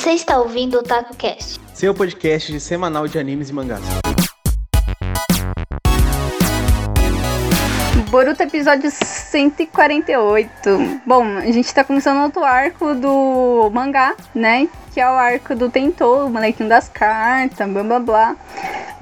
Você 0.00 0.12
está 0.12 0.38
ouvindo 0.38 0.78
o 0.78 0.82
TacoCast, 0.82 1.60
seu 1.74 1.92
podcast 1.92 2.50
de 2.50 2.58
semanal 2.58 3.06
de 3.06 3.18
animes 3.18 3.50
e 3.50 3.52
mangás. 3.52 3.82
Boruto 8.08 8.42
episódio 8.42 8.90
148. 8.90 11.02
Bom, 11.04 11.22
a 11.36 11.52
gente 11.52 11.74
tá 11.74 11.84
começando 11.84 12.22
outro 12.22 12.42
arco 12.42 12.94
do 12.94 13.70
mangá, 13.74 14.16
né? 14.34 14.70
Que 14.94 15.02
é 15.02 15.06
o 15.06 15.12
arco 15.12 15.54
do 15.54 15.68
Tentou, 15.68 16.28
o 16.28 16.30
molequinho 16.30 16.70
das 16.70 16.88
cartas, 16.88 17.68
blá 17.68 17.82
blá 17.82 18.00
blá. 18.00 18.36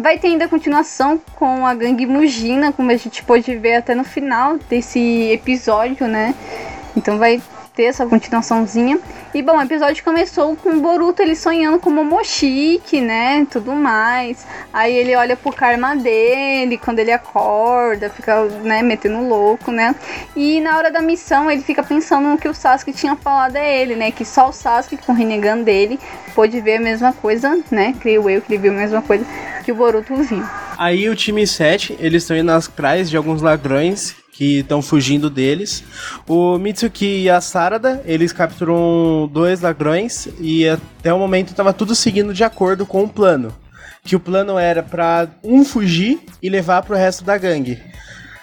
Vai 0.00 0.18
ter 0.18 0.26
ainda 0.26 0.46
a 0.46 0.48
continuação 0.48 1.22
com 1.36 1.64
a 1.64 1.74
gangue 1.74 2.06
Mugina, 2.06 2.72
como 2.72 2.90
a 2.90 2.96
gente 2.96 3.22
pôde 3.22 3.56
ver 3.56 3.76
até 3.76 3.94
no 3.94 4.02
final 4.02 4.58
desse 4.68 5.30
episódio, 5.30 6.08
né? 6.08 6.34
Então 6.96 7.18
vai 7.18 7.40
ter 7.78 7.84
essa 7.84 8.04
continuaçãozinha. 8.04 8.98
E 9.32 9.40
bom, 9.40 9.56
o 9.56 9.62
episódio 9.62 10.02
começou 10.02 10.56
com 10.56 10.70
o 10.70 10.80
Boruto 10.80 11.22
ele 11.22 11.36
sonhando 11.36 11.78
com 11.78 11.90
Momoshiki, 11.90 13.00
né? 13.00 13.46
Tudo 13.48 13.70
mais. 13.70 14.44
Aí 14.72 14.92
ele 14.96 15.14
olha 15.14 15.36
pro 15.36 15.52
karma 15.52 15.94
dele 15.94 16.76
quando 16.76 16.98
ele 16.98 17.12
acorda, 17.12 18.10
fica, 18.10 18.46
né, 18.64 18.82
metendo 18.82 19.22
louco, 19.28 19.70
né? 19.70 19.94
E 20.34 20.60
na 20.60 20.76
hora 20.76 20.90
da 20.90 21.00
missão 21.00 21.48
ele 21.48 21.62
fica 21.62 21.84
pensando 21.84 22.26
no 22.26 22.36
que 22.36 22.48
o 22.48 22.54
Sasuke 22.54 22.92
tinha 22.92 23.14
falado 23.14 23.54
a 23.54 23.64
ele, 23.64 23.94
né? 23.94 24.10
Que 24.10 24.24
só 24.24 24.48
o 24.48 24.52
Sasuke 24.52 24.96
com 24.96 25.12
o 25.12 25.64
dele 25.64 26.00
pôde 26.34 26.60
ver 26.60 26.78
a 26.78 26.80
mesma 26.80 27.12
coisa, 27.12 27.60
né? 27.70 27.94
Creio 28.00 28.28
eu 28.28 28.42
que 28.42 28.52
ele 28.52 28.60
viu 28.60 28.72
a 28.72 28.76
mesma 28.76 29.02
coisa 29.02 29.24
que 29.64 29.70
o 29.70 29.76
Boruto 29.76 30.16
viu. 30.16 30.44
Aí 30.76 31.08
o 31.08 31.14
time 31.14 31.46
7, 31.46 31.96
eles 32.00 32.24
estão 32.24 32.36
indo 32.36 32.50
atrás 32.50 33.08
de 33.08 33.16
alguns 33.16 33.40
ladrões 33.40 34.16
que 34.38 34.60
estão 34.60 34.80
fugindo 34.80 35.28
deles. 35.28 35.82
O 36.28 36.58
Mitsuki 36.58 37.22
e 37.22 37.28
a 37.28 37.40
Sarada, 37.40 38.00
eles 38.06 38.32
capturam 38.32 39.28
dois 39.32 39.60
ladrões 39.62 40.28
e 40.38 40.68
até 40.68 41.12
o 41.12 41.18
momento 41.18 41.48
estava 41.48 41.72
tudo 41.72 41.92
seguindo 41.92 42.32
de 42.32 42.44
acordo 42.44 42.86
com 42.86 43.02
o 43.02 43.08
plano. 43.08 43.52
Que 44.04 44.14
o 44.14 44.20
plano 44.20 44.56
era 44.56 44.80
para 44.80 45.26
um 45.42 45.64
fugir 45.64 46.20
e 46.40 46.48
levar 46.48 46.82
para 46.82 46.94
o 46.94 46.96
resto 46.96 47.24
da 47.24 47.36
gangue. 47.36 47.82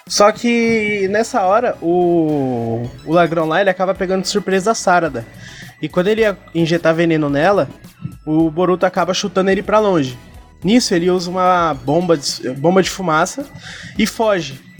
Só 0.06 0.34
que 0.34 1.08
nessa 1.10 1.44
hora 1.44 1.78
o, 1.82 2.86
o 3.06 3.14
ladrão 3.14 3.48
lá 3.48 3.62
ele 3.62 3.70
acaba 3.70 3.96
pegando 3.96 4.24
de 4.24 4.28
surpresa 4.28 4.72
a 4.72 4.76
Sarada. 4.76 5.26
E 5.82 5.88
quando 5.88 6.10
ele 6.10 6.24
ia 6.24 6.38
injetar 6.54 6.94
veneno 6.94 7.30
nela, 7.30 7.70
o 8.26 8.52
Boruto 8.52 8.86
acaba 8.86 9.14
chutando 9.14 9.50
ele 9.50 9.64
para 9.64 9.80
longe. 9.80 10.20
Nisso 10.62 10.94
ele 10.94 11.10
usa 11.10 11.32
uma 11.32 11.74
bomba 11.74 12.18
de, 12.18 12.50
bomba 12.50 12.84
de 12.84 12.90
fumaça 12.90 13.46
e 13.98 14.06
foge. 14.06 14.75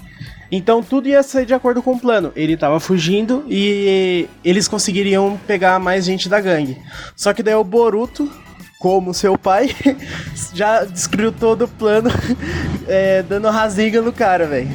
Então 0.52 0.84
tudo 0.84 1.08
ia 1.08 1.24
ser 1.24 1.46
de 1.46 1.54
acordo 1.54 1.82
com 1.82 1.94
o 1.94 2.00
plano. 2.00 2.32
Ele 2.36 2.56
tava 2.56 2.80
fugindo 2.80 3.44
e 3.48 4.28
eles 4.44 4.68
conseguiriam 4.68 5.40
pegar 5.48 5.80
mais 5.80 6.06
gente 6.06 6.30
da 6.30 6.40
gangue. 6.40 6.78
Só 7.16 7.34
que 7.34 7.44
daí 7.44 7.56
o 7.56 7.64
Boruto, 7.64 8.32
como 8.80 9.14
seu 9.14 9.38
pai, 9.38 9.70
já 10.54 10.84
destruiu 10.84 11.32
todo 11.32 11.64
o 11.66 11.68
plano, 11.68 12.10
é, 12.88 13.24
dando 13.24 13.50
rasinga 13.50 14.02
no 14.02 14.14
cara, 14.14 14.46
velho. 14.46 14.70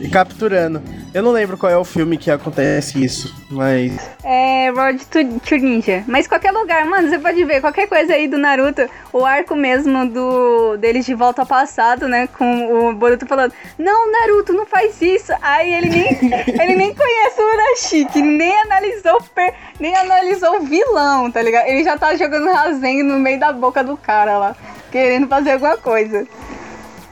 E 0.00 0.08
capturando. 0.08 0.80
Eu 1.14 1.22
não 1.22 1.30
lembro 1.30 1.56
qual 1.56 1.72
é 1.72 1.76
o 1.76 1.84
filme 1.84 2.18
que 2.18 2.30
acontece 2.30 3.02
isso, 3.02 3.34
mas. 3.50 3.98
É 4.22 4.70
Road 4.70 5.04
to, 5.06 5.40
to 5.40 5.56
Ninja. 5.56 6.04
Mas 6.06 6.26
qualquer 6.26 6.52
lugar, 6.52 6.84
mano, 6.84 7.08
você 7.08 7.18
pode 7.18 7.42
ver 7.44 7.60
qualquer 7.60 7.88
coisa 7.88 8.12
aí 8.12 8.28
do 8.28 8.36
Naruto, 8.36 8.88
o 9.12 9.24
arco 9.24 9.56
mesmo 9.56 10.06
do 10.08 10.76
deles 10.76 11.06
de 11.06 11.14
volta 11.14 11.42
ao 11.42 11.46
passado, 11.46 12.06
né? 12.06 12.28
Com 12.36 12.90
o 12.90 12.94
Boruto 12.94 13.26
falando: 13.26 13.52
Não, 13.78 14.12
Naruto, 14.12 14.52
não 14.52 14.66
faz 14.66 15.00
isso. 15.00 15.32
Aí 15.40 15.72
ele 15.72 15.88
nem, 15.88 16.18
ele 16.60 16.74
nem 16.76 16.94
conhece 16.94 17.40
o 17.40 17.54
Urashiki, 17.54 18.22
nem 18.22 18.54
analisou, 18.60 19.22
per, 19.34 19.54
nem 19.80 19.96
analisou 19.96 20.56
o 20.58 20.60
vilão, 20.60 21.30
tá 21.30 21.40
ligado? 21.40 21.66
Ele 21.66 21.82
já 21.84 21.96
tá 21.96 22.14
jogando 22.16 22.52
Rasen 22.52 23.02
no 23.02 23.18
meio 23.18 23.40
da 23.40 23.52
boca 23.52 23.82
do 23.82 23.96
cara 23.96 24.38
lá, 24.38 24.56
querendo 24.90 25.26
fazer 25.26 25.52
alguma 25.52 25.78
coisa. 25.78 26.26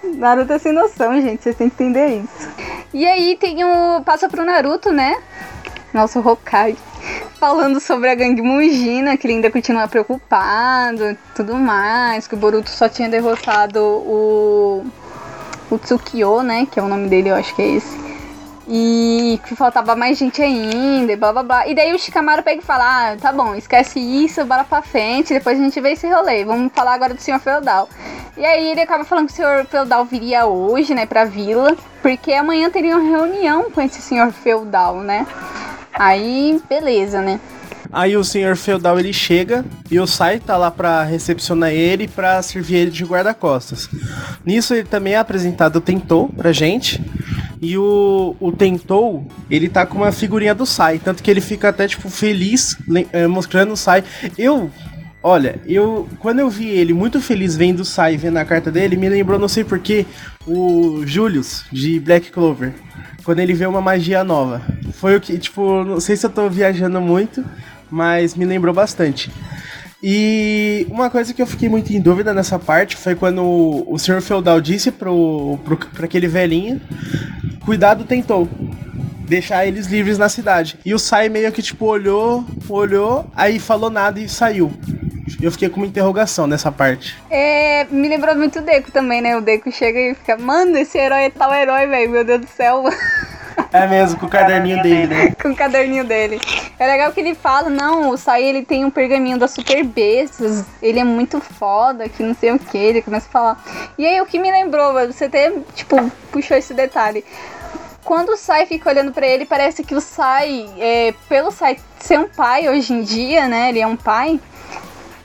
Naruto 0.02 0.52
é 0.52 0.58
sem 0.58 0.72
noção, 0.72 1.20
gente. 1.20 1.42
Vocês 1.42 1.56
têm 1.56 1.68
que 1.68 1.82
entender 1.82 2.06
isso. 2.08 2.55
E 2.96 3.04
aí 3.04 3.36
tem 3.36 3.62
o. 3.62 4.00
Passa 4.06 4.26
pro 4.26 4.42
Naruto, 4.42 4.90
né? 4.90 5.18
Nosso 5.92 6.18
Hokage. 6.18 6.78
Falando 7.38 7.78
sobre 7.78 8.08
a 8.08 8.14
gangue 8.14 8.40
Mugina, 8.40 9.18
que 9.18 9.26
ele 9.26 9.34
ainda 9.34 9.50
continua 9.50 9.86
preocupado 9.86 11.14
tudo 11.34 11.56
mais. 11.56 12.26
Que 12.26 12.32
o 12.32 12.38
Boruto 12.38 12.70
só 12.70 12.88
tinha 12.88 13.06
derrotado 13.06 13.80
o. 13.80 14.86
O 15.70 15.76
Tsukio, 15.76 16.42
né? 16.42 16.66
Que 16.72 16.80
é 16.80 16.82
o 16.82 16.88
nome 16.88 17.06
dele, 17.06 17.28
eu 17.28 17.34
acho 17.34 17.54
que 17.54 17.60
é 17.60 17.68
esse. 17.72 18.05
E 18.68 19.40
que 19.46 19.54
faltava 19.54 19.94
mais 19.94 20.18
gente 20.18 20.42
ainda, 20.42 21.12
e 21.12 21.16
blá 21.16 21.32
blá 21.32 21.42
blá. 21.42 21.68
E 21.68 21.74
daí 21.74 21.94
o 21.94 21.98
Shikamaru 21.98 22.42
pega 22.42 22.60
e 22.60 22.64
fala: 22.64 23.12
Ah, 23.12 23.16
tá 23.16 23.32
bom, 23.32 23.54
esquece 23.54 24.00
isso, 24.00 24.44
bora 24.44 24.64
pra 24.64 24.82
frente, 24.82 25.32
depois 25.32 25.58
a 25.58 25.62
gente 25.62 25.80
vê 25.80 25.92
esse 25.92 26.08
rolê. 26.08 26.44
Vamos 26.44 26.72
falar 26.74 26.94
agora 26.94 27.14
do 27.14 27.20
Senhor 27.20 27.38
Feudal. 27.38 27.88
E 28.36 28.44
aí 28.44 28.72
ele 28.72 28.80
acaba 28.80 29.04
falando 29.04 29.26
que 29.26 29.32
o 29.32 29.36
Senhor 29.36 29.64
Feudal 29.66 30.04
viria 30.04 30.46
hoje, 30.46 30.94
né, 30.94 31.06
pra 31.06 31.24
vila, 31.24 31.76
porque 32.02 32.32
amanhã 32.32 32.68
teria 32.68 32.96
uma 32.96 33.08
reunião 33.08 33.70
com 33.70 33.80
esse 33.80 34.02
Senhor 34.02 34.32
Feudal, 34.32 34.96
né? 35.00 35.26
Aí, 35.92 36.60
beleza, 36.68 37.22
né? 37.22 37.40
Aí 37.92 38.16
o 38.16 38.24
senhor 38.24 38.56
feudal 38.56 38.98
ele 38.98 39.12
chega 39.12 39.64
e 39.90 39.98
o 39.98 40.06
Sai 40.06 40.38
tá 40.38 40.56
lá 40.56 40.70
para 40.70 41.02
recepcionar 41.04 41.70
ele 41.70 42.08
para 42.08 42.42
servir 42.42 42.76
ele 42.76 42.90
de 42.90 43.04
guarda-costas. 43.04 43.88
Nisso 44.44 44.74
ele 44.74 44.84
também 44.84 45.14
é 45.14 45.18
apresentado 45.18 45.80
Tentou 45.80 46.28
pra 46.28 46.52
gente. 46.52 47.02
E 47.60 47.76
o, 47.78 48.36
o 48.38 48.52
Tentou, 48.52 49.26
ele 49.50 49.68
tá 49.68 49.86
com 49.86 49.98
uma 49.98 50.12
figurinha 50.12 50.54
do 50.54 50.66
Sai, 50.66 50.98
tanto 50.98 51.22
que 51.22 51.30
ele 51.30 51.40
fica 51.40 51.68
até 51.68 51.88
tipo 51.88 52.08
feliz 52.10 52.76
eh, 53.12 53.26
mostrando 53.26 53.72
o 53.72 53.76
Sai. 53.76 54.04
Eu 54.36 54.70
Olha, 55.22 55.58
eu 55.66 56.08
quando 56.20 56.38
eu 56.38 56.48
vi 56.48 56.68
ele 56.68 56.92
muito 56.92 57.20
feliz 57.20 57.56
vendo 57.56 57.80
o 57.80 57.84
Sai 57.84 58.16
vendo 58.16 58.36
a 58.36 58.44
carta 58.44 58.70
dele, 58.70 58.96
me 58.96 59.08
lembrou, 59.08 59.40
não 59.40 59.48
sei 59.48 59.64
porquê, 59.64 60.06
o 60.46 61.02
Julius 61.04 61.64
de 61.72 61.98
Black 61.98 62.30
Clover. 62.30 62.72
Quando 63.24 63.40
ele 63.40 63.52
vê 63.52 63.66
uma 63.66 63.80
magia 63.80 64.22
nova. 64.22 64.62
Foi 64.92 65.16
o 65.16 65.20
que, 65.20 65.36
tipo, 65.36 65.82
não 65.82 65.98
sei 65.98 66.14
se 66.14 66.24
eu 66.24 66.30
tô 66.30 66.48
viajando 66.48 67.00
muito, 67.00 67.44
mas 67.90 68.36
me 68.36 68.44
lembrou 68.44 68.72
bastante. 68.72 69.28
E 70.00 70.86
uma 70.88 71.10
coisa 71.10 71.34
que 71.34 71.42
eu 71.42 71.46
fiquei 71.46 71.68
muito 71.68 71.92
em 71.92 72.00
dúvida 72.00 72.32
nessa 72.32 72.56
parte 72.56 72.96
foi 72.96 73.16
quando 73.16 73.42
o, 73.42 73.94
o 73.94 73.98
Sr. 73.98 74.20
Feudal 74.20 74.60
disse 74.60 74.92
pro, 74.92 75.58
pro, 75.64 75.76
pro 75.76 76.04
aquele 76.04 76.28
velhinho: 76.28 76.80
Cuidado, 77.66 78.04
tentou 78.04 78.48
deixar 79.26 79.66
eles 79.66 79.88
livres 79.88 80.16
na 80.16 80.28
cidade. 80.28 80.78
E 80.84 80.94
o 80.94 81.00
Sai 81.00 81.28
meio 81.28 81.50
que 81.50 81.60
tipo 81.60 81.84
olhou, 81.84 82.44
olhou, 82.68 83.26
aí 83.34 83.58
falou 83.58 83.90
nada 83.90 84.20
e 84.20 84.28
saiu. 84.28 84.72
Eu 85.42 85.50
fiquei 85.50 85.68
com 85.68 85.80
uma 85.80 85.86
interrogação 85.86 86.46
nessa 86.46 86.70
parte. 86.70 87.18
É, 87.28 87.84
me 87.90 88.06
lembrou 88.06 88.36
muito 88.36 88.60
o 88.60 88.62
Deco 88.62 88.92
também, 88.92 89.20
né? 89.20 89.36
O 89.36 89.40
Deco 89.40 89.72
chega 89.72 89.98
e 89.98 90.14
fica, 90.14 90.36
mano, 90.36 90.78
esse 90.78 90.96
herói 90.96 91.24
é 91.24 91.30
tal 91.30 91.52
herói, 91.52 91.88
velho, 91.88 92.08
meu 92.08 92.24
Deus 92.24 92.42
do 92.42 92.46
céu. 92.46 92.84
É 93.72 93.86
mesmo, 93.86 94.20
com 94.20 94.26
o 94.26 94.28
caderninho 94.28 94.80
dele, 94.82 95.06
né? 95.08 95.34
com 95.42 95.48
o 95.48 95.56
caderninho 95.56 96.04
dele. 96.04 96.40
É 96.78 96.86
legal 96.86 97.10
que 97.10 97.18
ele 97.18 97.34
fala, 97.34 97.68
não, 97.68 98.10
o 98.10 98.16
Sai 98.16 98.44
ele 98.44 98.64
tem 98.64 98.84
um 98.84 98.90
pergaminho 98.90 99.38
das 99.38 99.50
super 99.50 99.82
bestas, 99.82 100.64
ele 100.80 101.00
é 101.00 101.04
muito 101.04 101.40
foda, 101.40 102.08
que 102.08 102.22
não 102.22 102.34
sei 102.34 102.52
o 102.52 102.58
que, 102.58 102.78
ele 102.78 103.02
começa 103.02 103.26
a 103.26 103.30
falar. 103.30 103.64
E 103.98 104.06
aí 104.06 104.20
o 104.20 104.26
que 104.26 104.38
me 104.38 104.52
lembrou, 104.52 104.92
você 105.06 105.24
até, 105.24 105.52
tipo, 105.74 105.96
puxou 106.30 106.56
esse 106.56 106.72
detalhe 106.72 107.24
quando 108.06 108.30
o 108.30 108.36
Sai 108.36 108.66
fica 108.66 108.88
olhando 108.88 109.12
para 109.12 109.26
ele, 109.26 109.44
parece 109.44 109.82
que 109.82 109.94
o 109.94 110.00
Sai, 110.00 110.70
é, 110.78 111.12
pelo 111.28 111.50
Sai 111.50 111.76
ser 111.98 112.18
um 112.20 112.28
pai 112.28 112.68
hoje 112.68 112.92
em 112.92 113.02
dia, 113.02 113.48
né? 113.48 113.68
Ele 113.68 113.80
é 113.80 113.86
um 113.86 113.96
pai. 113.96 114.40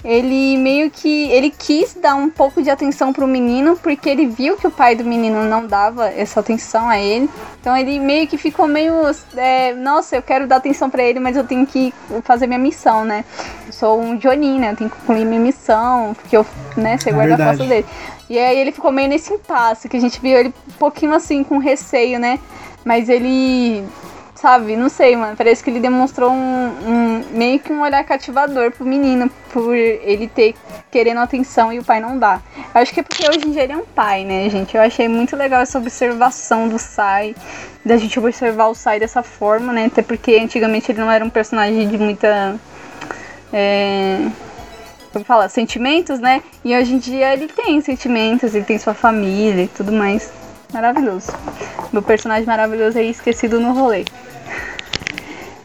Ele 0.04 0.58
meio 0.58 0.90
que 0.90 1.30
ele 1.30 1.52
quis 1.52 1.94
dar 1.94 2.16
um 2.16 2.28
pouco 2.28 2.60
de 2.60 2.72
atenção 2.72 3.14
pro 3.14 3.28
menino 3.28 3.78
porque 3.78 4.10
ele 4.10 4.26
viu 4.26 4.58
que 4.58 4.66
o 4.66 4.72
pai 4.72 4.96
do 4.96 5.04
menino 5.04 5.44
não 5.44 5.68
dava 5.68 6.08
essa 6.08 6.40
atenção 6.40 6.90
a 6.90 6.98
ele. 6.98 7.30
Então 7.60 7.78
ele 7.78 8.00
meio 8.00 8.26
que 8.26 8.36
ficou 8.36 8.68
meio, 8.68 8.96
é, 9.38 9.74
nossa, 9.74 10.16
eu 10.16 10.24
quero 10.24 10.48
dar 10.48 10.56
atenção 10.56 10.90
para 10.90 11.04
ele, 11.04 11.20
mas 11.20 11.38
eu 11.38 11.44
tenho 11.44 11.68
que 11.68 11.94
fazer 12.24 12.48
minha 12.48 12.58
missão, 12.58 13.06
né? 13.06 13.24
Eu 13.68 13.74
sou 13.74 14.02
um 14.02 14.20
Jonin, 14.20 14.60
né? 14.60 14.72
Eu 14.72 14.76
tenho 14.76 14.90
que 14.90 14.96
concluir 14.96 15.24
minha 15.24 15.40
missão, 15.40 16.16
porque 16.16 16.36
eu, 16.36 16.44
né, 16.76 16.98
ser 16.98 17.12
é 17.12 17.14
guarda-costas 17.14 17.68
dele. 17.68 17.86
E 18.28 18.40
aí 18.40 18.58
ele 18.58 18.72
ficou 18.72 18.92
meio 18.92 19.08
nesse 19.08 19.32
impasse, 19.32 19.88
que 19.88 19.98
a 19.98 20.02
gente 20.02 20.20
viu 20.20 20.36
ele 20.36 20.50
um 20.50 20.78
pouquinho 20.80 21.14
assim 21.14 21.44
com 21.44 21.60
receio, 21.60 22.18
né? 22.18 22.40
Mas 22.84 23.10
ele, 23.10 23.86
sabe, 24.36 24.76
não 24.76 24.90
sei, 24.90 25.16
mano. 25.16 25.38
Parece 25.38 25.64
que 25.64 25.70
ele 25.70 25.80
demonstrou 25.80 26.32
um, 26.32 26.36
um, 26.36 27.24
meio 27.32 27.60
que 27.60 27.72
um 27.72 27.82
olhar 27.82 28.04
cativador 28.04 28.72
pro 28.72 28.86
menino, 28.86 29.30
por 29.54 29.76
ele 29.76 30.28
ter 30.28 30.56
querendo 30.90 31.20
atenção 31.20 31.72
e 31.72 31.80
o 31.80 31.84
pai 31.84 32.00
não 32.00 32.18
dá. 32.18 32.42
Acho 32.74 32.94
que 32.94 33.02
é 33.02 33.04
porque 33.04 33.28
hoje 33.30 33.48
em 33.48 33.52
dia 33.52 33.64
ele 33.64 33.74
é 33.74 33.78
um 33.78 33.86
pai, 33.86 34.26
né, 34.26 34.50
gente? 34.50 34.76
Eu 34.76 34.82
achei 34.82 35.08
muito 35.08 35.36
legal 35.36 35.62
essa 35.62 35.78
observação 35.78 36.68
do 36.68 36.80
Sai, 36.80 37.36
da 37.86 37.98
gente 37.98 38.18
observar 38.20 38.68
o 38.68 38.76
Sai 38.76 39.00
dessa 39.00 39.22
forma, 39.22 39.72
né? 39.72 39.86
Até 39.86 40.02
porque 40.02 40.36
antigamente 40.36 40.92
ele 40.92 41.00
não 41.00 41.12
era 41.12 41.24
um 41.24 41.30
personagem 41.30 41.88
de 41.88 41.98
muita. 41.98 42.60
É, 43.54 44.28
como 45.14 45.26
fala, 45.26 45.50
sentimentos, 45.50 46.20
né? 46.20 46.42
E 46.64 46.76
hoje 46.76 46.96
em 46.96 46.98
dia 46.98 47.34
ele 47.34 47.48
tem 47.48 47.80
sentimentos, 47.82 48.56
ele 48.56 48.66
tem 48.66 48.80
sua 48.80 48.94
família 48.94 49.64
e 49.64 49.68
tudo 49.68 49.92
mais 49.92 50.32
maravilhoso. 50.74 51.32
Meu 51.92 52.02
personagem 52.02 52.46
maravilhoso 52.46 52.98
aí 52.98 53.10
esquecido 53.10 53.60
no 53.60 53.74
rolê. 53.74 54.06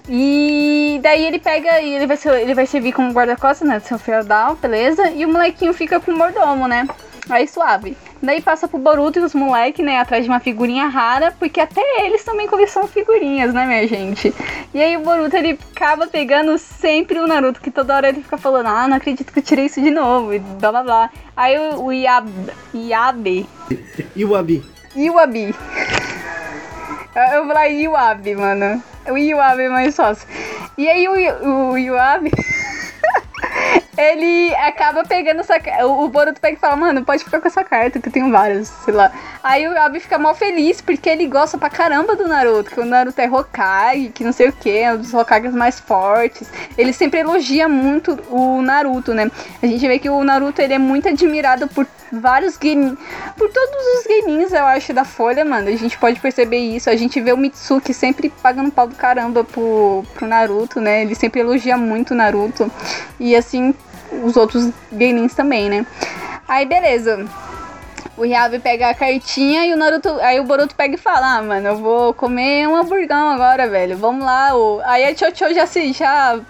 E 0.08 1.00
daí 1.02 1.24
ele 1.24 1.38
pega 1.38 1.80
e 1.80 1.94
ele 1.94 2.06
vai, 2.06 2.16
ser, 2.16 2.32
ele 2.40 2.54
vai 2.54 2.66
servir 2.66 2.92
como 2.92 3.12
guarda-costas, 3.12 3.68
né? 3.68 3.78
Do 3.78 3.86
seu 3.86 3.98
feudal, 3.98 4.54
beleza? 4.56 5.10
E 5.10 5.24
o 5.24 5.28
molequinho 5.28 5.72
fica 5.72 5.98
com 5.98 6.12
o 6.12 6.16
mordomo, 6.16 6.68
né? 6.68 6.86
Aí 7.28 7.46
suave. 7.48 7.96
Daí 8.22 8.40
passa 8.40 8.66
pro 8.66 8.78
Boruto 8.78 9.18
e 9.18 9.22
os 9.22 9.34
moleques, 9.34 9.84
né, 9.84 9.98
atrás 9.98 10.24
de 10.24 10.30
uma 10.30 10.40
figurinha 10.40 10.86
rara, 10.86 11.34
porque 11.38 11.60
até 11.60 11.82
eles 12.04 12.24
também 12.24 12.46
colecionam 12.46 12.88
figurinhas, 12.88 13.52
né, 13.52 13.66
minha 13.66 13.86
gente? 13.86 14.34
E 14.72 14.80
aí 14.80 14.96
o 14.96 15.00
Boruto, 15.00 15.36
ele 15.36 15.58
acaba 15.74 16.06
pegando 16.06 16.56
sempre 16.56 17.18
o 17.18 17.26
Naruto, 17.26 17.60
que 17.60 17.70
toda 17.70 17.94
hora 17.94 18.08
ele 18.08 18.22
fica 18.22 18.38
falando, 18.38 18.68
ah, 18.68 18.88
não 18.88 18.96
acredito 18.96 19.32
que 19.32 19.40
eu 19.40 19.42
tirei 19.42 19.66
isso 19.66 19.82
de 19.82 19.90
novo, 19.90 20.32
e 20.32 20.38
blá 20.38 20.70
blá 20.70 20.82
blá. 20.82 21.10
Aí 21.36 21.58
o, 21.58 21.84
o 21.84 21.92
Iab, 21.92 22.30
Iabe... 22.72 23.46
Iwabi. 24.16 24.64
Iwabi. 24.94 25.54
Eu 27.16 27.46
vou 27.46 27.54
falar 27.54 27.68
Iwabi, 27.70 28.34
mano. 28.34 28.82
O 29.08 29.16
Iwabi 29.16 29.62
é 29.62 29.68
mais 29.70 29.96
fácil. 29.96 30.28
E 30.76 30.86
aí 30.86 31.08
o, 31.08 31.70
o 31.70 31.78
Iwabi... 31.78 32.30
ele 33.96 34.54
acaba 34.56 35.04
pegando 35.04 35.40
essa 35.40 35.56
O 35.86 36.08
Boruto 36.08 36.40
pega 36.40 36.56
e 36.56 36.60
fala, 36.60 36.76
mano, 36.76 37.04
pode 37.04 37.24
ficar 37.24 37.40
com 37.40 37.48
essa 37.48 37.64
carta, 37.64 37.98
que 37.98 38.08
eu 38.08 38.12
tenho 38.12 38.30
várias, 38.30 38.68
sei 38.68 38.94
lá. 38.94 39.10
Aí 39.42 39.66
o 39.66 39.78
Abi 39.78 40.00
fica 40.00 40.18
mal 40.18 40.34
feliz, 40.34 40.80
porque 40.80 41.08
ele 41.08 41.26
gosta 41.26 41.56
pra 41.56 41.70
caramba 41.70 42.14
do 42.14 42.28
Naruto, 42.28 42.70
que 42.70 42.80
o 42.80 42.84
Naruto 42.84 43.20
é 43.20 43.28
Hokage, 43.28 44.10
que 44.10 44.24
não 44.24 44.32
sei 44.32 44.48
o 44.48 44.52
que, 44.52 44.70
é 44.70 44.92
um 44.92 44.98
dos 44.98 45.14
Hokages 45.14 45.54
mais 45.54 45.80
fortes. 45.80 46.50
Ele 46.76 46.92
sempre 46.92 47.20
elogia 47.20 47.68
muito 47.68 48.18
o 48.28 48.60
Naruto, 48.62 49.14
né? 49.14 49.30
A 49.62 49.66
gente 49.66 49.86
vê 49.86 49.98
que 49.98 50.10
o 50.10 50.22
Naruto, 50.24 50.60
ele 50.60 50.74
é 50.74 50.78
muito 50.78 51.08
admirado 51.08 51.68
por 51.68 51.86
vários 52.12 52.56
games, 52.56 52.96
por 53.36 53.50
todos 53.50 53.76
os 53.98 54.06
gaminhos, 54.06 54.52
eu 54.52 54.64
acho, 54.64 54.92
da 54.92 55.04
Folha, 55.04 55.44
mano. 55.44 55.68
A 55.68 55.76
gente 55.76 55.98
pode 55.98 56.20
perceber 56.20 56.58
isso. 56.58 56.88
A 56.88 56.96
gente 56.96 57.20
vê 57.20 57.32
o 57.32 57.36
Mitsuki 57.36 57.92
sempre 57.92 58.28
pagando 58.42 58.70
pau 58.70 58.86
do 58.86 58.94
caramba 58.94 59.44
pro, 59.44 60.04
pro 60.14 60.26
Naruto, 60.26 60.80
né? 60.80 61.02
Ele 61.02 61.14
sempre 61.14 61.40
elogia 61.40 61.76
muito 61.76 62.12
o 62.12 62.14
Naruto. 62.14 62.70
E 63.18 63.34
assim, 63.34 63.74
os 64.22 64.36
outros 64.36 64.70
gamins 64.92 65.34
também, 65.34 65.68
né? 65.68 65.86
Aí 66.48 66.64
beleza. 66.66 67.26
O 68.16 68.24
Yabe 68.24 68.58
pega 68.60 68.88
a 68.88 68.94
cartinha 68.94 69.66
e 69.66 69.74
o 69.74 69.76
Naruto. 69.76 70.08
Aí 70.22 70.40
o 70.40 70.44
Boruto 70.44 70.74
pega 70.74 70.94
e 70.94 70.98
fala: 70.98 71.36
Ah, 71.36 71.42
mano, 71.42 71.68
eu 71.68 71.76
vou 71.76 72.14
comer 72.14 72.66
um 72.66 72.74
hamburgão 72.74 73.30
agora, 73.30 73.68
velho. 73.68 73.96
Vamos 73.98 74.24
lá. 74.24 74.56
O... 74.56 74.80
Aí 74.84 75.04
a 75.04 75.14
Chocho 75.14 75.52
já 75.52 75.66
se. 75.66 75.92
Já, 75.92 76.40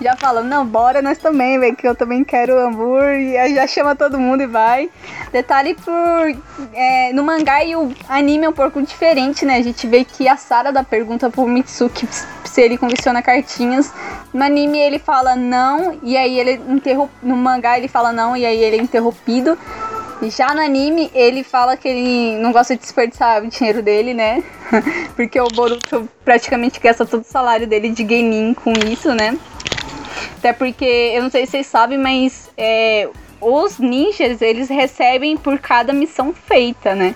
já 0.00 0.16
fala: 0.16 0.42
Não, 0.42 0.64
bora 0.64 1.02
nós 1.02 1.18
também, 1.18 1.58
velho, 1.58 1.76
que 1.76 1.86
eu 1.86 1.94
também 1.94 2.24
quero 2.24 2.58
hambúrguer. 2.58 3.38
Aí 3.42 3.54
já 3.54 3.66
chama 3.66 3.94
todo 3.94 4.18
mundo 4.18 4.42
e 4.42 4.46
vai. 4.46 4.88
Detalhe 5.30 5.74
por. 5.74 6.34
É, 6.72 7.12
no 7.12 7.22
mangá 7.22 7.62
e 7.62 7.76
o 7.76 7.92
anime 8.08 8.46
é 8.46 8.48
um 8.48 8.54
pouco 8.54 8.80
diferente, 8.80 9.44
né? 9.44 9.56
A 9.56 9.62
gente 9.62 9.86
vê 9.86 10.04
que 10.04 10.26
a 10.26 10.38
Sara 10.38 10.72
dá 10.72 10.82
pergunta 10.82 11.28
pro 11.28 11.46
Mitsuki 11.46 12.08
se 12.52 12.60
ele 12.60 12.76
condiciona 12.76 13.22
cartinhas. 13.22 13.92
No 14.32 14.44
anime 14.44 14.78
ele 14.78 14.98
fala 14.98 15.34
não, 15.34 15.98
e 16.02 16.16
aí 16.16 16.38
ele 16.38 16.60
interrompe. 16.68 17.12
No 17.22 17.36
mangá 17.36 17.78
ele 17.78 17.88
fala 17.88 18.12
não, 18.12 18.36
e 18.36 18.44
aí 18.44 18.62
ele 18.62 18.76
é 18.76 18.80
interrompido. 18.80 19.58
Já 20.28 20.54
no 20.54 20.60
anime, 20.60 21.10
ele 21.14 21.42
fala 21.42 21.76
que 21.76 21.88
ele 21.88 22.38
não 22.38 22.52
gosta 22.52 22.76
de 22.76 22.82
desperdiçar 22.82 23.42
o 23.42 23.48
dinheiro 23.48 23.82
dele, 23.82 24.14
né? 24.14 24.44
Porque 25.16 25.40
o 25.40 25.48
Boruto 25.48 26.08
praticamente 26.24 26.78
gasta 26.78 27.04
todo 27.04 27.22
o 27.22 27.24
salário 27.24 27.66
dele 27.66 27.88
de 27.88 28.04
gaming 28.04 28.54
com 28.54 28.72
isso, 28.86 29.12
né? 29.14 29.36
Até 30.38 30.52
porque, 30.52 31.12
eu 31.14 31.22
não 31.22 31.30
sei 31.30 31.46
se 31.46 31.52
vocês 31.52 31.66
sabem, 31.66 31.98
mas 31.98 32.50
é, 32.56 33.08
os 33.40 33.78
ninjas, 33.78 34.42
eles 34.42 34.68
recebem 34.68 35.36
por 35.36 35.58
cada 35.58 35.92
missão 35.92 36.32
feita, 36.32 36.94
né? 36.94 37.14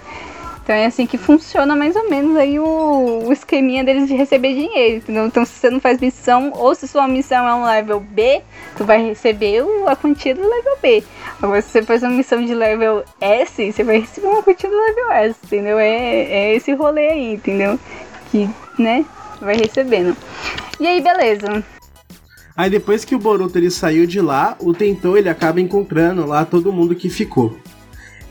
Então 0.67 0.75
é 0.75 0.87
assim 0.87 1.07
que 1.07 1.17
funciona 1.17 1.77
mais 1.77 1.95
ou 1.95 2.11
menos 2.11 2.37
aí 2.37 2.59
o, 2.59 3.29
o 3.29 3.33
esqueminha 3.33 3.85
deles 3.85 4.09
de 4.09 4.15
receber 4.17 4.53
dinheiro, 4.53 4.97
entendeu? 4.97 5.25
Então 5.25 5.45
se 5.45 5.53
você 5.53 5.71
não 5.71 5.79
faz 5.79 6.01
missão, 6.01 6.53
ou 6.57 6.75
se 6.75 6.89
sua 6.89 7.07
missão 7.07 7.47
é 7.47 7.55
um 7.55 7.65
level 7.65 8.01
B, 8.01 8.43
tu 8.77 8.85
vai 8.85 9.01
receber 9.01 9.63
a 9.87 9.95
quantia 9.95 10.35
do 10.35 10.41
level 10.43 10.77
B. 10.83 11.05
Agora 11.41 11.63
se 11.63 11.71
você 11.71 11.83
faz 11.85 12.03
uma 12.03 12.11
missão 12.11 12.45
de 12.45 12.53
level 12.53 13.05
S, 13.21 13.71
você 13.71 13.85
vai 13.85 14.01
receber 14.01 14.27
uma 14.27 14.43
quantia 14.43 14.69
do 14.69 14.77
level 14.77 15.13
S, 15.13 15.39
entendeu? 15.45 15.79
É, 15.79 15.89
é 15.89 16.55
esse 16.57 16.75
rolê 16.75 17.11
aí, 17.11 17.35
entendeu? 17.35 17.79
Que, 18.33 18.51
né, 18.77 19.07
vai 19.41 19.55
recebendo. 19.55 20.17
E 20.81 20.87
aí, 20.89 21.01
beleza. 21.01 21.65
Aí 22.57 22.69
depois 22.69 23.05
que 23.05 23.15
o 23.15 23.21
Boruto 23.21 23.57
ele 23.57 23.71
saiu 23.71 24.05
de 24.05 24.21
lá, 24.21 24.57
o 24.59 24.75
Tentou 24.75 25.17
ele 25.17 25.29
acaba 25.29 25.61
encontrando 25.61 26.27
lá 26.27 26.45
todo 26.45 26.73
mundo 26.73 26.97
que 26.97 27.09
ficou. 27.09 27.57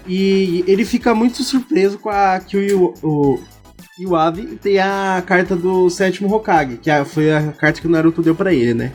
E 0.08 0.64
ele 0.68 0.86
fica 0.86 1.16
muito 1.16 1.44
surpreso 1.44 1.98
com 1.98 2.10
a 2.10 2.40
que 2.40 2.74
o, 2.74 3.40
Iwabi 3.98 4.58
tem 4.58 4.78
a 4.78 5.24
carta 5.26 5.56
do 5.56 5.90
sétimo 5.90 6.34
Hokage, 6.34 6.78
que 6.78 6.90
foi 7.06 7.32
a 7.32 7.54
carta 7.54 7.80
que 7.80 7.88
o 7.88 7.90
Naruto 7.90 8.22
deu 8.22 8.36
para 8.36 8.54
ele, 8.54 8.74
né? 8.74 8.92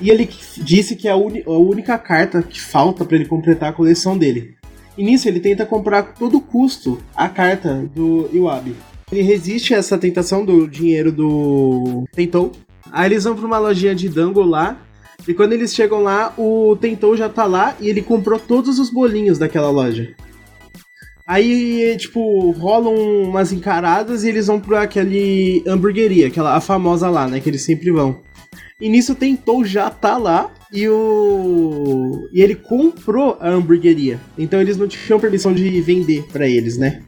E 0.00 0.10
ele 0.10 0.28
disse 0.58 0.96
que 0.96 1.06
é 1.06 1.12
a, 1.12 1.14
a 1.14 1.58
única 1.58 1.96
carta 1.98 2.42
que 2.42 2.60
falta 2.60 3.04
para 3.04 3.16
ele 3.16 3.26
completar 3.26 3.70
a 3.70 3.72
coleção 3.72 4.16
dele. 4.16 4.54
E 4.96 5.04
nisso 5.04 5.28
ele 5.28 5.40
tenta 5.40 5.66
comprar 5.66 5.98
a 5.98 6.02
todo 6.02 6.40
custo 6.40 7.00
a 7.14 7.28
carta 7.28 7.88
do 7.94 8.28
Iwabi. 8.32 8.74
Ele 9.12 9.22
resiste 9.22 9.74
a 9.74 9.78
essa 9.78 9.98
tentação 9.98 10.44
do 10.44 10.66
dinheiro 10.66 11.12
do 11.12 12.04
Tentou. 12.12 12.52
Aí 12.90 13.06
eles 13.06 13.24
vão 13.24 13.36
pra 13.36 13.46
uma 13.46 13.58
lojinha 13.58 13.94
de 13.94 14.08
dango 14.08 14.42
lá. 14.42 14.78
E 15.26 15.34
quando 15.34 15.52
eles 15.52 15.74
chegam 15.74 16.02
lá, 16.02 16.32
o 16.36 16.76
Tentou 16.80 17.16
já 17.16 17.28
tá 17.28 17.44
lá 17.44 17.76
e 17.80 17.88
ele 17.88 18.02
comprou 18.02 18.38
todos 18.38 18.78
os 18.78 18.90
bolinhos 18.90 19.38
daquela 19.38 19.70
loja. 19.70 20.14
Aí, 21.26 21.96
tipo, 21.96 22.50
rolam 22.50 22.94
umas 22.94 23.50
encaradas 23.50 24.24
e 24.24 24.28
eles 24.28 24.46
vão 24.46 24.60
pra 24.60 24.82
aquele 24.82 25.62
hamburgueria, 25.66 26.26
aquela 26.26 26.54
a 26.54 26.60
famosa 26.60 27.08
lá, 27.08 27.26
né? 27.26 27.40
Que 27.40 27.48
eles 27.48 27.62
sempre 27.62 27.90
vão. 27.90 28.20
E 28.78 28.88
nisso 28.88 29.14
tentou 29.14 29.64
já 29.64 29.88
tá 29.88 30.18
lá 30.18 30.52
e 30.70 30.86
o. 30.88 32.28
E 32.32 32.42
ele 32.42 32.54
comprou 32.54 33.38
a 33.40 33.48
hamburgueria. 33.48 34.20
Então 34.36 34.60
eles 34.60 34.76
não 34.76 34.86
tinham 34.86 35.18
permissão 35.18 35.54
de 35.54 35.80
vender 35.80 36.24
para 36.30 36.46
eles, 36.46 36.76
né? 36.76 37.02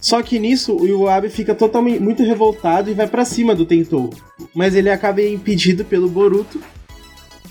Só 0.00 0.22
que 0.22 0.38
nisso 0.38 0.76
o 0.76 0.86
Iwabe 0.86 1.28
fica 1.28 1.54
totalmente 1.54 2.00
muito 2.00 2.22
revoltado 2.22 2.90
e 2.90 2.94
vai 2.94 3.06
para 3.06 3.24
cima 3.24 3.54
do 3.54 3.66
Tentou. 3.66 4.10
Mas 4.54 4.74
ele 4.74 4.88
acaba 4.88 5.20
impedido 5.22 5.84
pelo 5.84 6.08
Boruto. 6.08 6.60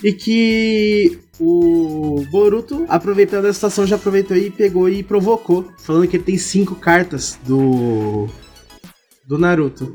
E 0.02 0.12
que 0.12 1.18
o 1.40 2.24
Boruto, 2.30 2.84
aproveitando 2.88 3.46
a 3.46 3.52
situação, 3.52 3.86
já 3.86 3.96
aproveitou 3.96 4.36
e 4.36 4.50
pegou 4.50 4.88
e 4.88 5.02
provocou, 5.02 5.64
falando 5.78 6.06
que 6.06 6.16
ele 6.16 6.24
tem 6.24 6.36
cinco 6.36 6.74
cartas 6.74 7.38
do 7.42 8.28
do 9.26 9.38
Naruto. 9.38 9.92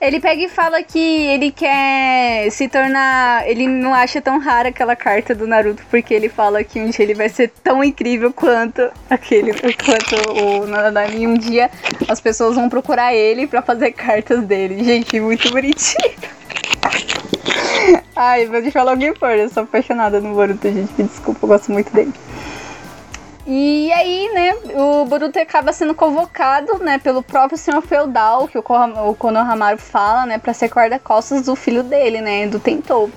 Ele 0.00 0.20
pega 0.20 0.42
e 0.42 0.48
fala 0.48 0.82
que 0.82 0.98
ele 0.98 1.50
quer 1.50 2.50
se 2.50 2.68
tornar. 2.68 3.46
Ele 3.48 3.66
não 3.66 3.92
acha 3.92 4.20
tão 4.20 4.38
rara 4.38 4.70
aquela 4.70 4.96
carta 4.96 5.34
do 5.34 5.46
Naruto, 5.46 5.82
porque 5.90 6.14
ele 6.14 6.28
fala 6.28 6.64
que 6.64 6.80
um 6.80 6.88
dia 6.88 7.04
ele 7.04 7.14
vai 7.14 7.28
ser 7.28 7.50
tão 7.62 7.84
incrível 7.84 8.32
quanto 8.32 8.90
aquele. 9.10 9.52
quanto 9.52 10.16
o 10.40 10.66
Nanami. 10.66 11.26
Um 11.26 11.34
dia 11.34 11.70
as 12.08 12.20
pessoas 12.20 12.54
vão 12.54 12.68
procurar 12.68 13.14
ele 13.14 13.46
para 13.46 13.60
fazer 13.60 13.92
cartas 13.92 14.44
dele. 14.44 14.82
Gente, 14.82 15.20
muito 15.20 15.50
bonitinho. 15.50 16.25
Ai, 18.16 18.46
vou 18.46 18.62
deixar 18.62 18.82
logo 18.82 19.02
em 19.02 19.14
for, 19.14 19.36
eu 19.36 19.50
sou 19.50 19.64
apaixonada 19.64 20.22
no 20.22 20.34
Boruto, 20.34 20.66
gente. 20.72 20.90
Me 20.96 21.04
desculpa, 21.04 21.40
eu 21.42 21.48
gosto 21.48 21.70
muito 21.70 21.92
dele. 21.92 22.14
E 23.46 23.92
aí, 23.92 24.30
né, 24.32 24.54
o 24.74 25.04
Boruto 25.04 25.38
acaba 25.38 25.70
sendo 25.70 25.94
convocado, 25.94 26.78
né, 26.78 26.98
pelo 26.98 27.22
próprio 27.22 27.58
senhor 27.58 27.82
feudal, 27.82 28.48
que 28.48 28.58
o, 28.58 28.62
Konohamaru 28.62 29.78
fala, 29.78 30.24
né, 30.24 30.38
pra 30.38 30.54
ser 30.54 30.68
guarda-costas 30.68 31.42
do 31.42 31.54
filho 31.54 31.82
dele, 31.82 32.22
né, 32.22 32.48
do 32.48 32.58
Tentou 32.58 33.10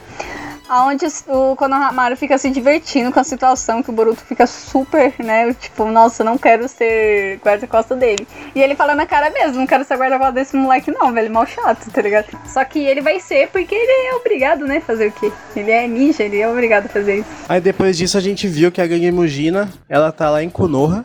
aonde 0.70 1.06
o 1.28 1.56
Konohamaru 1.56 2.16
fica 2.16 2.38
se 2.38 2.50
divertindo 2.52 3.12
com 3.12 3.20
a 3.20 3.24
situação, 3.24 3.82
que 3.82 3.90
o 3.90 3.94
Boruto 3.94 4.22
fica 4.22 4.46
super, 4.46 5.14
né, 5.20 5.54
tipo, 5.54 5.86
nossa, 5.86 6.24
não 6.24 6.38
quero 6.38 6.68
ser 6.68 7.40
guarda-costa 7.44 7.96
dele. 7.96 8.28
E 8.54 8.62
ele 8.62 8.76
fala 8.76 8.94
na 8.94 9.06
cara 9.06 9.32
mesmo, 9.32 9.58
não 9.58 9.68
quero 9.68 9.84
ser 9.84 9.98
guarda-costa 9.98 10.34
desse 10.34 10.56
moleque 10.56 10.92
não, 10.92 11.12
velho, 11.12 11.32
mal 11.32 11.46
chato, 11.48 11.90
tá 11.90 12.02
ligado? 12.02 12.28
Só 12.46 12.64
que 12.64 12.80
ele 12.80 13.02
vai 13.02 13.20
ser 13.20 13.50
porque 13.50 13.74
ele 13.74 14.08
é 14.08 14.16
obrigado, 14.16 14.66
né, 14.66 14.80
fazer 14.80 15.08
o 15.08 15.12
quê? 15.12 15.32
Ele 15.56 15.72
é 15.72 15.88
ninja, 15.88 16.24
ele 16.24 16.40
é 16.40 16.48
obrigado 16.48 16.86
a 16.86 16.90
fazer 16.90 17.20
isso. 17.20 17.30
Aí 17.48 17.60
depois 17.60 17.98
disso 17.98 18.18
a 18.18 18.22
gente 18.22 18.48
viu 18.48 18.72
que 18.72 18.82
a 18.82 18.88
gangue 18.88 19.12
Mujina, 19.12 19.70
ela 19.90 20.12
tá 20.12 20.30
lá 20.30 20.44
em 20.44 20.50
Konoha, 20.50 21.04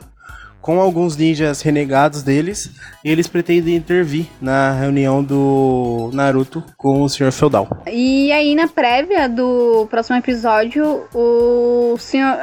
com 0.64 0.80
alguns 0.80 1.14
ninjas 1.14 1.61
renegados 1.61 2.23
deles, 2.23 2.71
e 3.04 3.11
eles 3.11 3.28
pretendem 3.28 3.76
intervir 3.76 4.28
na 4.40 4.73
reunião 4.73 5.23
do 5.23 6.09
Naruto 6.14 6.64
com 6.78 7.02
o 7.02 7.09
Senhor 7.11 7.30
Feudal. 7.30 7.68
E 7.87 8.33
aí, 8.33 8.54
na 8.54 8.66
prévia 8.66 9.28
do 9.28 9.87
próximo 9.90 10.16
episódio, 10.16 11.04
o 11.14 11.99
senhor. 11.99 12.35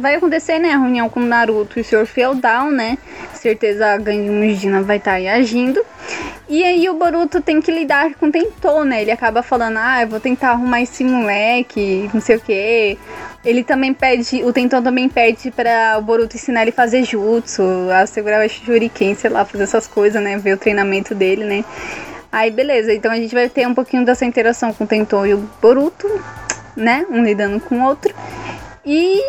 Vai 0.00 0.14
acontecer, 0.14 0.58
né? 0.58 0.72
A 0.72 0.78
reunião 0.78 1.10
com 1.10 1.20
o 1.20 1.26
Naruto 1.26 1.78
e 1.78 1.82
o 1.82 1.84
Senhor 1.84 2.06
Feudal, 2.06 2.70
né? 2.70 2.96
Certeza 3.34 3.92
a 3.92 3.98
gangue 3.98 4.30
vai 4.84 4.96
estar 4.96 5.10
tá 5.10 5.16
aí 5.18 5.28
agindo. 5.28 5.84
E 6.48 6.64
aí 6.64 6.88
o 6.88 6.94
Boruto 6.94 7.42
tem 7.42 7.60
que 7.60 7.70
lidar 7.70 8.14
com 8.14 8.30
Tentou, 8.30 8.82
né? 8.82 9.02
Ele 9.02 9.10
acaba 9.10 9.42
falando, 9.42 9.76
ah, 9.76 10.00
eu 10.02 10.08
vou 10.08 10.18
tentar 10.18 10.52
arrumar 10.52 10.80
esse 10.80 11.04
moleque, 11.04 12.08
não 12.14 12.22
sei 12.22 12.36
o 12.36 12.40
quê. 12.40 12.96
Ele 13.44 13.62
também 13.62 13.92
pede, 13.92 14.42
o 14.42 14.50
Tentou 14.50 14.80
também 14.80 15.10
pede 15.10 15.50
para 15.50 15.96
o 15.98 16.02
Boruto 16.02 16.36
ensinar 16.36 16.62
ele 16.62 16.70
a 16.70 16.72
fazer 16.72 17.04
jutsu, 17.04 17.62
a 17.92 18.06
segurar 18.06 18.46
o 18.46 18.48
shuriken, 18.48 19.14
sei 19.14 19.28
lá, 19.28 19.44
fazer 19.44 19.64
essas 19.64 19.86
coisas, 19.86 20.22
né? 20.22 20.38
Ver 20.38 20.54
o 20.54 20.56
treinamento 20.56 21.14
dele, 21.14 21.44
né? 21.44 21.64
Aí 22.32 22.50
beleza, 22.50 22.94
então 22.94 23.12
a 23.12 23.16
gente 23.16 23.34
vai 23.34 23.48
ter 23.50 23.66
um 23.66 23.74
pouquinho 23.74 24.04
dessa 24.06 24.24
interação 24.24 24.72
com 24.72 24.84
o 24.84 24.86
Tentou 24.86 25.26
e 25.26 25.34
o 25.34 25.48
Boruto, 25.60 26.08
né? 26.74 27.04
Um 27.10 27.22
lidando 27.22 27.60
com 27.60 27.80
o 27.80 27.84
outro. 27.84 28.14
E 28.86 29.22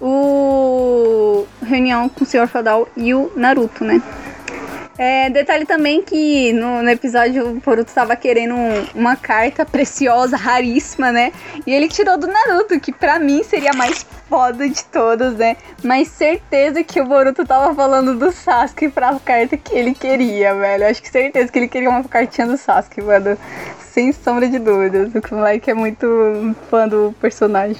o 0.00 1.44
reunião 1.60 2.08
com 2.08 2.22
o 2.22 2.26
Sr. 2.26 2.46
Fadal 2.46 2.88
e 2.96 3.12
o 3.14 3.32
Naruto, 3.34 3.84
né? 3.84 4.00
É, 4.98 5.28
detalhe 5.28 5.66
também 5.66 6.00
que 6.00 6.54
no, 6.54 6.82
no 6.82 6.88
episódio 6.88 7.48
o 7.50 7.54
Boruto 7.60 7.92
tava 7.92 8.16
querendo 8.16 8.54
um- 8.54 8.86
uma 8.94 9.14
carta 9.14 9.64
preciosa, 9.66 10.38
raríssima, 10.38 11.12
né? 11.12 11.32
E 11.66 11.74
ele 11.74 11.86
tirou 11.86 12.16
do 12.16 12.26
Naruto, 12.26 12.80
que 12.80 12.92
pra 12.92 13.18
mim 13.18 13.42
seria 13.44 13.72
a 13.72 13.76
mais 13.76 14.06
foda 14.26 14.66
de 14.66 14.82
todas, 14.84 15.34
né? 15.36 15.56
Mas 15.84 16.08
certeza 16.08 16.82
que 16.82 16.98
o 16.98 17.04
Boruto 17.04 17.44
tava 17.44 17.74
falando 17.74 18.14
do 18.18 18.32
Sasuke 18.32 18.88
pra 18.88 19.14
carta 19.22 19.54
que 19.58 19.74
ele 19.74 19.92
queria, 19.94 20.54
velho. 20.54 20.86
Acho 20.88 21.02
que 21.02 21.10
certeza 21.10 21.52
que 21.52 21.58
ele 21.58 21.68
queria 21.68 21.90
uma 21.90 22.02
cartinha 22.04 22.46
do 22.46 22.56
Sasuke, 22.56 23.02
mano. 23.02 23.36
Sem 23.78 24.12
sombra 24.12 24.48
de 24.48 24.58
dúvidas. 24.58 25.10
O 25.14 25.34
moleque 25.34 25.70
é 25.70 25.74
muito 25.74 26.54
fã 26.70 26.88
do 26.88 27.14
personagem. 27.20 27.76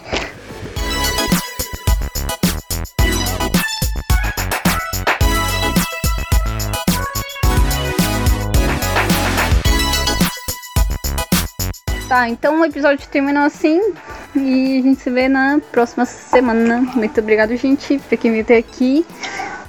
Tá, 12.16 12.30
então 12.30 12.62
o 12.62 12.64
episódio 12.64 13.06
terminou 13.08 13.42
assim. 13.42 13.92
E 14.34 14.78
a 14.78 14.82
gente 14.82 15.02
se 15.02 15.10
vê 15.10 15.28
na 15.28 15.60
próxima 15.70 16.06
semana. 16.06 16.80
Muito 16.94 17.20
obrigado, 17.20 17.54
gente, 17.56 17.98
por 17.98 18.16
quem 18.16 18.40
até 18.40 18.56
aqui. 18.56 19.04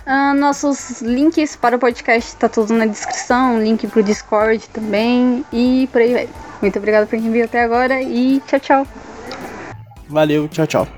Ah, 0.05 0.33
nossos 0.33 1.01
links 1.01 1.57
para 1.57 1.75
o 1.75 1.79
podcast 1.79 2.37
tá 2.37 2.47
tudo 2.47 2.73
na 2.73 2.85
descrição. 2.85 3.61
Link 3.61 3.85
pro 3.87 4.01
Discord 4.01 4.65
também. 4.69 5.43
E 5.51 5.89
por 5.91 5.99
aí 5.99 6.13
vai. 6.13 6.29
Muito 6.61 6.79
obrigado 6.79 7.05
por 7.05 7.19
quem 7.19 7.29
veio 7.29 7.43
até 7.43 7.63
agora. 7.63 8.01
E 8.01 8.41
tchau, 8.47 8.59
tchau. 8.61 8.87
Valeu, 10.07 10.47
tchau, 10.47 10.65
tchau. 10.65 10.96